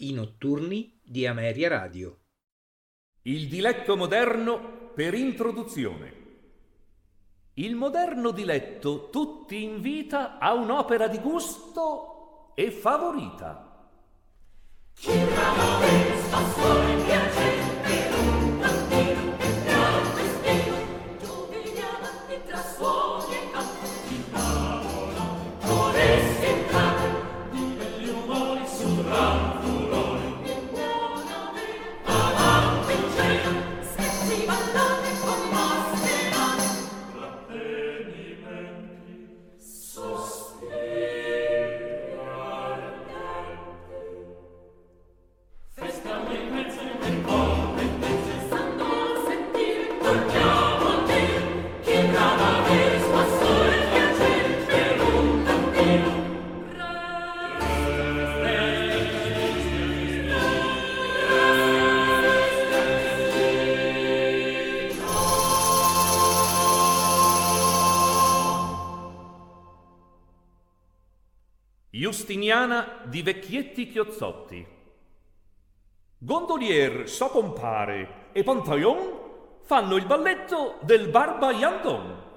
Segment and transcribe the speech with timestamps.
[0.00, 2.20] I notturni di Ameria Radio.
[3.22, 6.12] Il diletto moderno per introduzione.
[7.54, 13.90] Il moderno diletto tutti invita a un'opera di gusto e favorita.
[14.92, 15.80] Chi brava
[16.14, 16.97] sta solo
[71.98, 74.64] Giustiniana di Vecchietti Chiozzotti.
[76.16, 82.27] Gondolier Socompare e Pantaion fanno il balletto del Barba Yandon.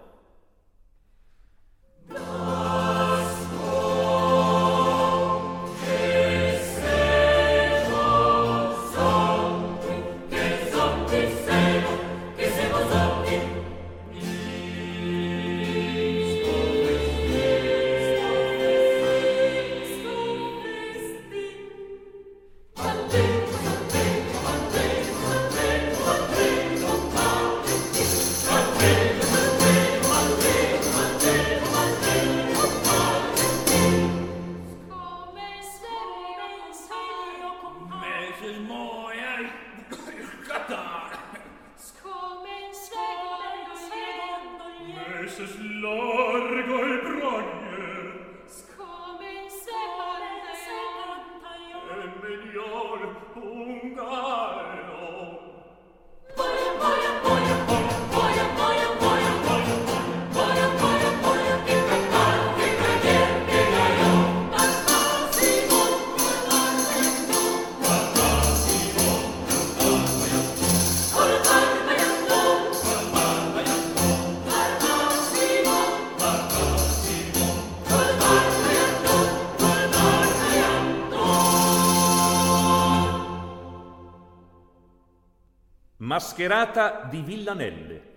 [86.41, 88.09] Mascherata di Villanelle.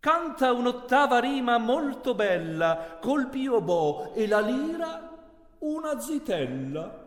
[0.00, 5.10] Canta un'ottava rima molto bella, col piobò e la lira
[5.60, 7.03] una zitella.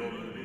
[0.00, 0.39] Lord.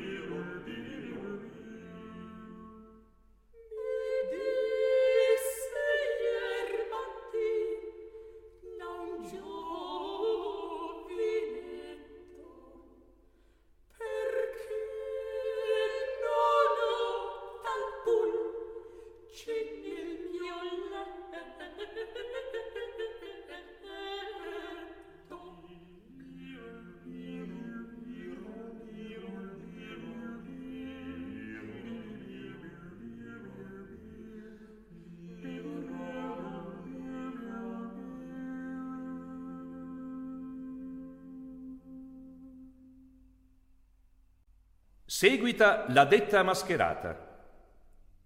[45.16, 47.16] Seguita la detta mascherata.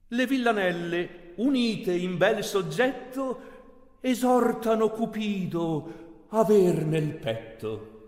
[0.09, 8.00] Le villanelle, unite in bel soggetto, esortano Cupido aver nel petto.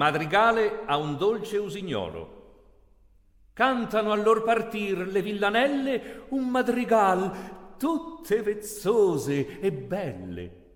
[0.00, 2.38] Madrigale a un dolce usignolo.
[3.52, 10.69] Cantano allor partir le villanelle un madrigal tutte vezzose e belle.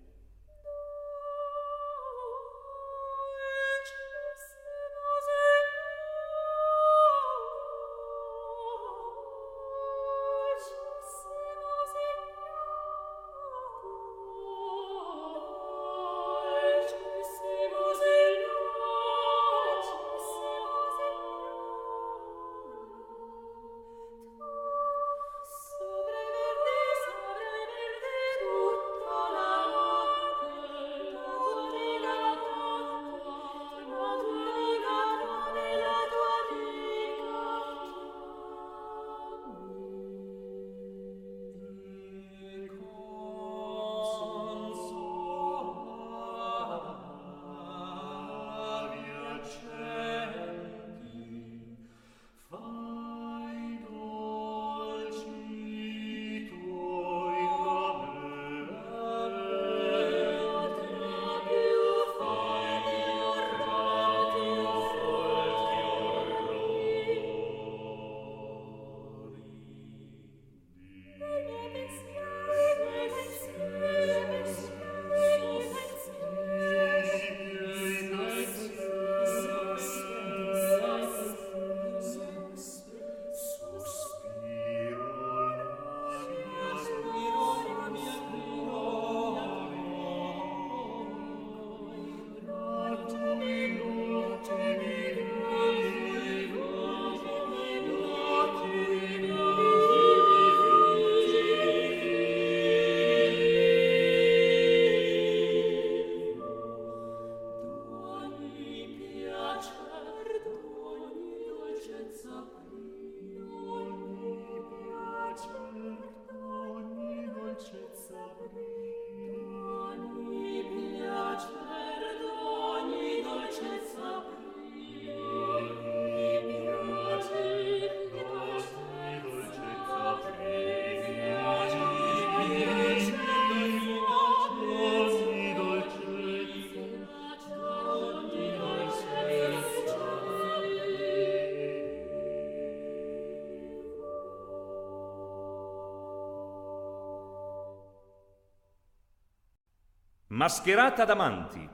[150.45, 151.67] mascherata d'amanti.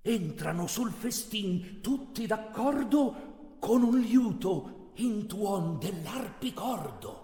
[0.00, 7.22] Entrano sul festin tutti d'accordo con un liuto in tuon dell'arpicordo.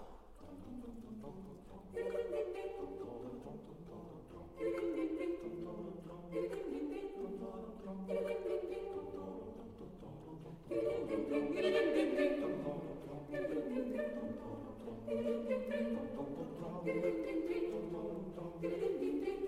[18.61, 19.40] Ding ding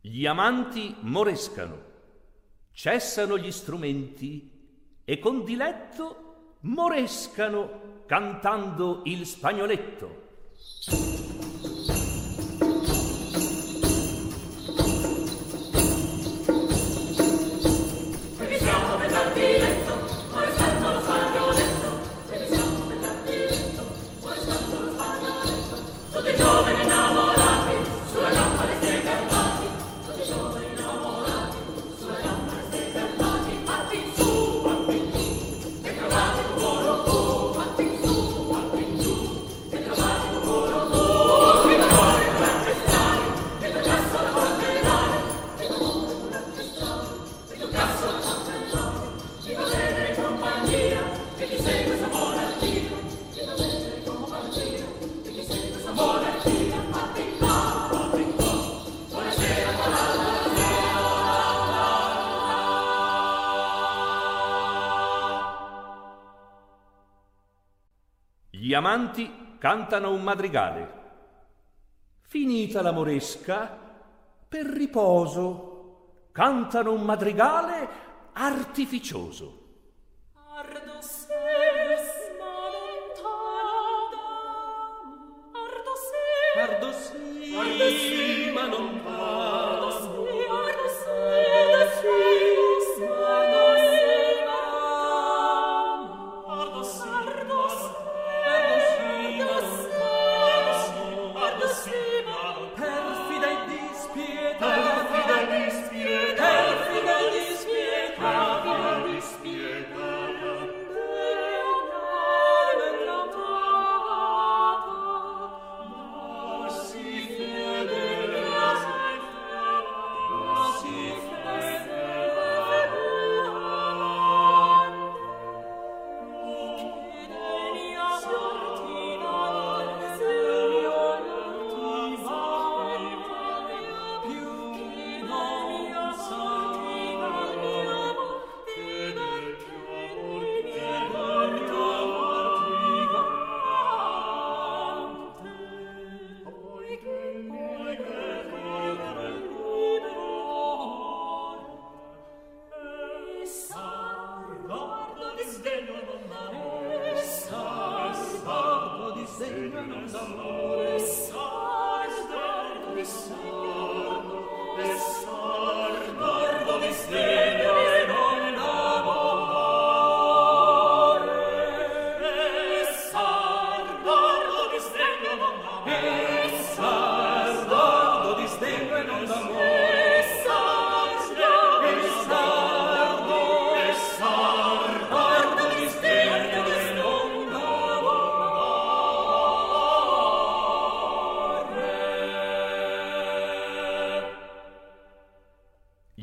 [0.00, 1.82] gli amanti morescano,
[2.72, 10.26] cessano gli strumenti e con diletto morescano cantando il spagnoletto.
[68.78, 70.96] Amanti cantano un madrigale.
[72.22, 73.78] Finita la moresca,
[74.48, 77.88] per riposo, cantano un madrigale
[78.32, 79.66] artificioso.
[80.54, 82.06] Ardo ses,
[82.38, 84.22] ma lontano,
[85.52, 87.62] ardo ses, Ardo sì, ma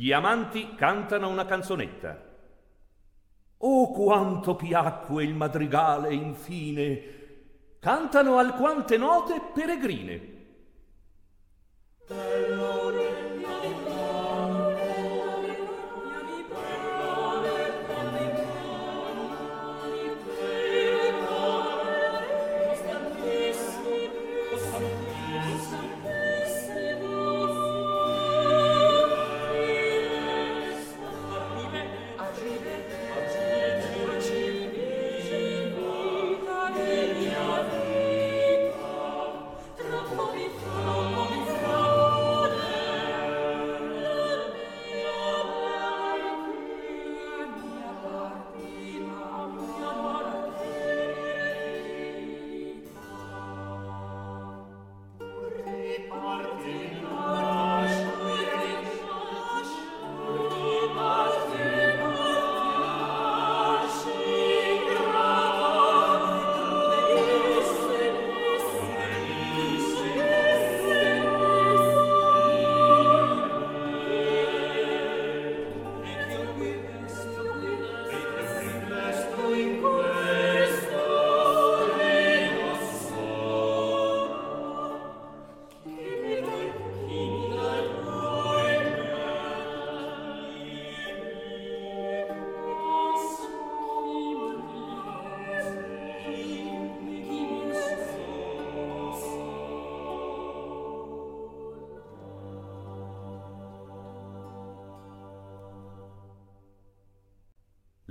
[0.05, 2.15] Gli amanti cantano una canzonetta.
[3.57, 7.79] Oh quanto piacque il madrigale infine!
[7.79, 10.34] Cantano alquante note peregrine.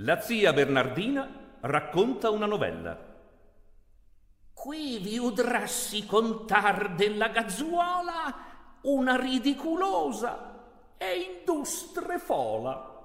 [0.05, 1.27] La zia Bernardina
[1.61, 2.95] racconta una novella.
[4.53, 8.35] Qui vi udrassi contar della gazzuola
[8.81, 10.61] una ridiculosa
[10.95, 13.01] e industre fola.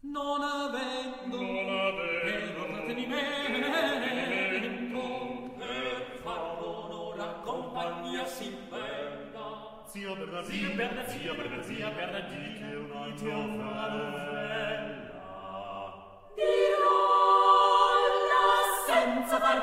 [0.00, 9.84] Non avendo, non avendo trattenimento, per far onore a compagnia si bella.
[9.86, 14.37] Zia Bernardina, zia Bernardina, zia Bernardina, zia Bernardina, una novella.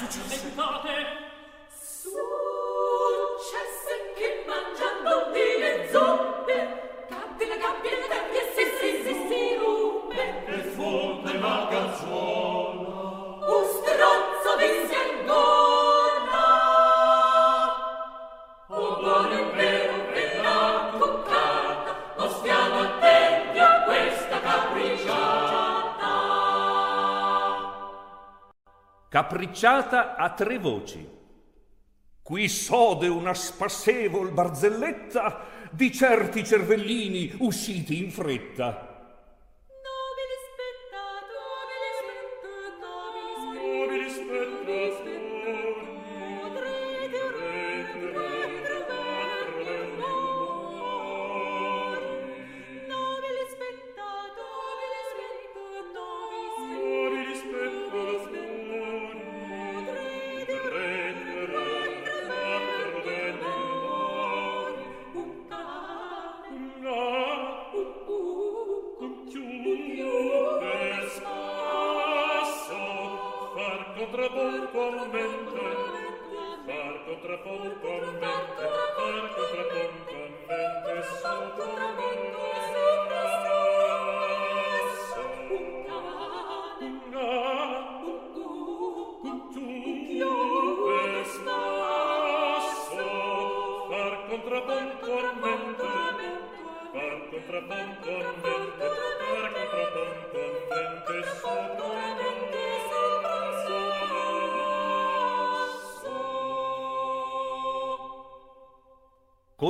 [0.00, 0.85] that's what you think.
[29.36, 31.06] Capricciata a tre voci.
[32.22, 38.95] Qui sode una spassevol barzelletta di certi cervellini usciti in fretta.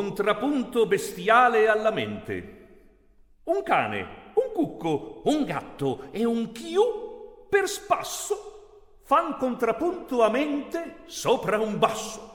[0.06, 2.68] Contrapunto bestiale alla mente.
[3.42, 10.98] Un cane, un cucco, un gatto e un chiù per spasso fan contrapunto a mente
[11.06, 12.25] sopra un basso.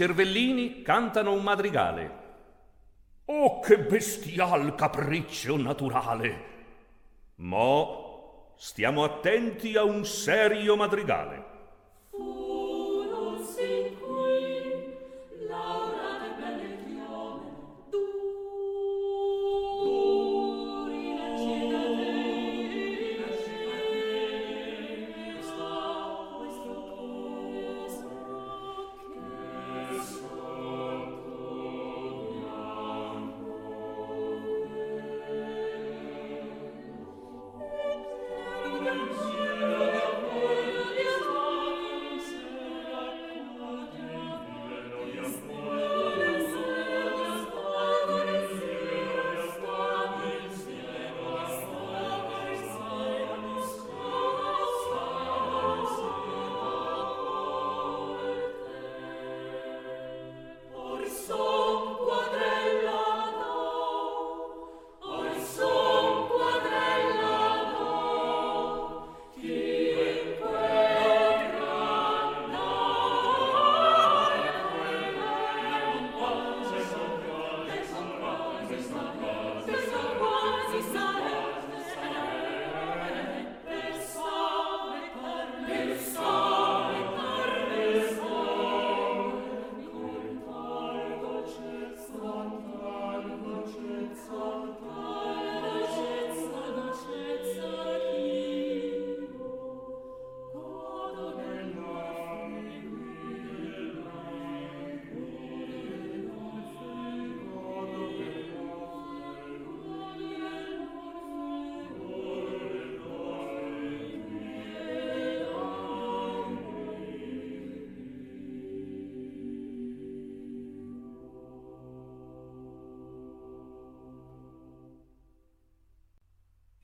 [0.00, 2.18] Cervellini cantano un madrigale.
[3.26, 6.44] Oh, che bestial capriccio naturale!
[7.34, 11.44] Mo stiamo attenti a un serio madrigale.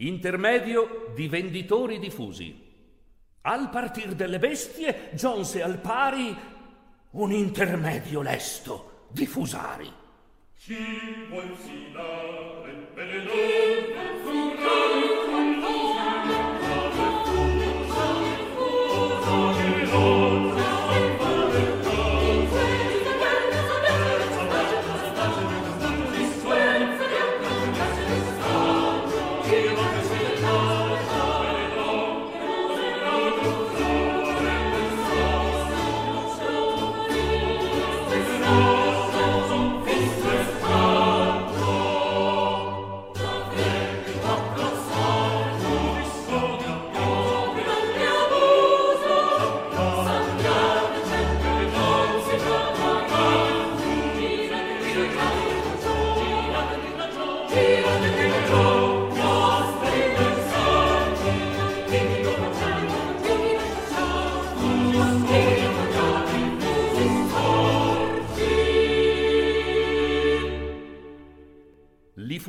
[0.07, 2.63] Intermedio di venditori diffusi.
[3.43, 6.33] Al partir delle bestie giunse al pari
[7.11, 9.93] un intermedio lesto di fusari.
[10.59, 13.87] Chi vuol silare, bene Li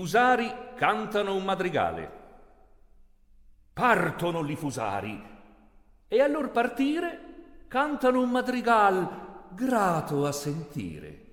[0.07, 2.11] fusari cantano un madrigale.
[3.73, 5.21] Partono li fusari
[6.07, 11.26] e al lor partire cantano un madrigal grato a sentire.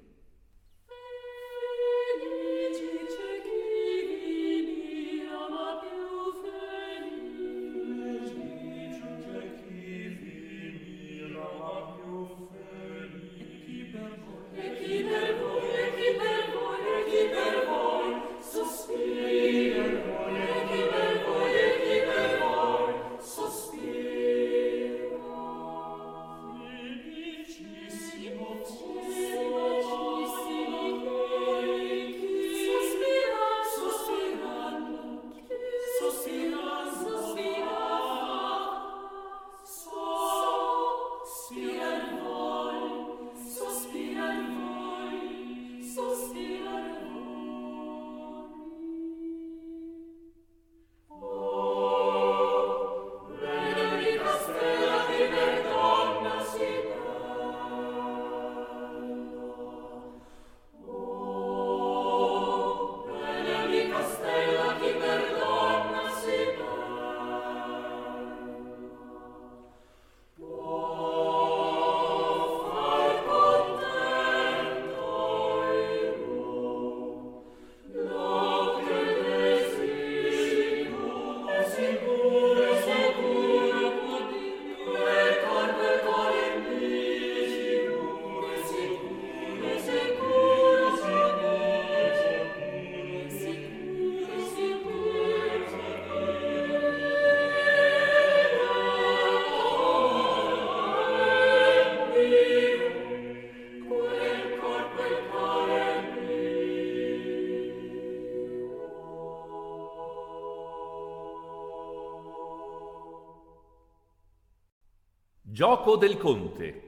[115.65, 116.83] gioco del conte.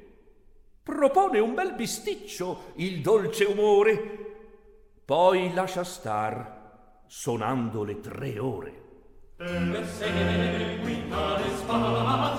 [0.83, 8.83] Propone un bel bisticcio il dolce umore, poi lascia star sonando le tre ore.
[9.39, 12.36] Eh, per sempre guida le spade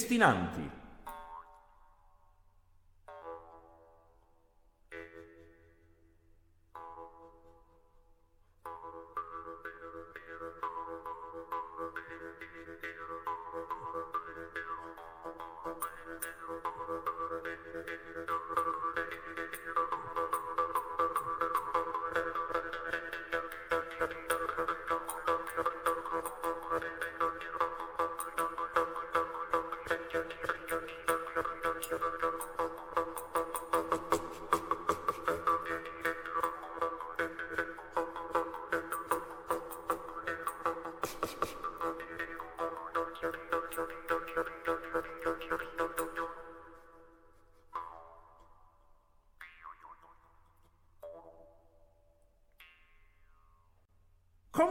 [0.00, 0.69] destinanti.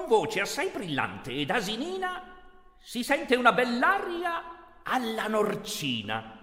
[0.10, 2.36] voce assai brillante ed asinina
[2.82, 6.39] si sente una bell'aria alla norcina.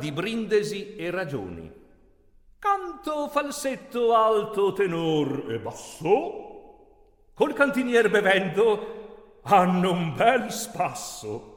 [0.00, 1.70] di brindesi e ragioni.
[2.58, 11.49] Canto falsetto alto tenor e basso, col cantinier bevendo, hanno un bel spasso.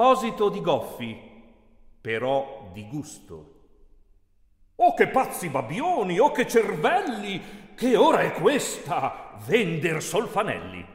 [0.00, 1.20] Sproposito di goffi,
[2.00, 3.54] però di gusto.
[4.76, 10.86] Oh che pazzi babbioni, oh che cervelli, che ora è questa, vender solfanelli.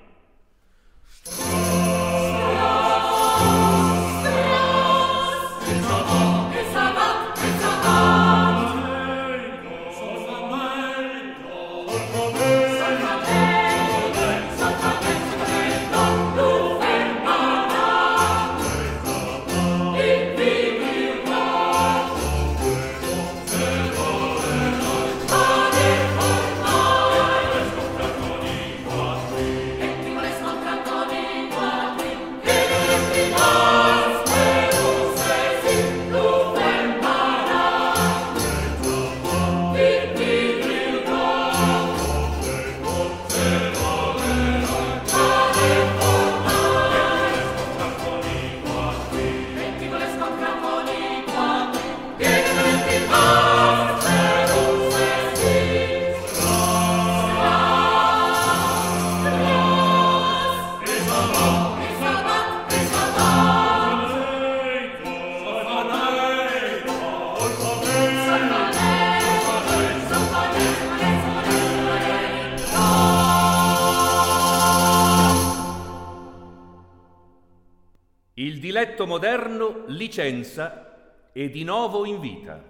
[78.75, 82.61] Diletto moderno licenza e di nuovo invita.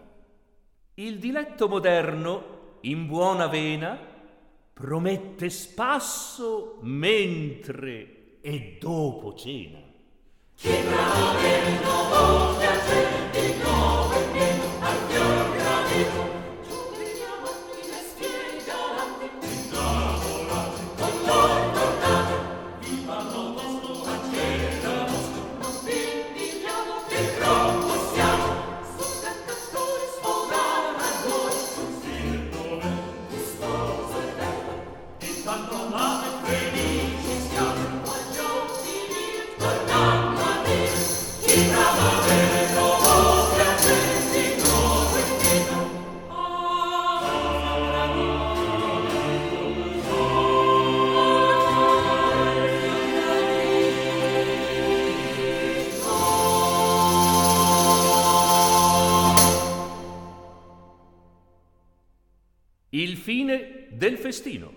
[0.93, 3.97] Il diletto moderno, in buona vena,
[4.71, 9.79] promette spasso mentre e dopo cena.
[10.61, 10.83] Il
[64.05, 64.71] del festino.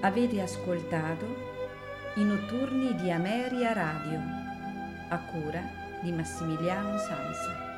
[0.00, 1.26] Avete ascoltato
[2.14, 4.18] I notturni di Ameria Radio,
[5.10, 5.60] a cura
[6.00, 7.75] di Massimiliano Sansa.